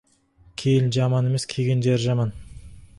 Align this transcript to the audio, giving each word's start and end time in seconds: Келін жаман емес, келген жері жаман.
Келін 0.61 0.89
жаман 0.97 1.29
емес, 1.33 1.47
келген 1.55 1.87
жері 1.89 2.05
жаман. 2.09 2.37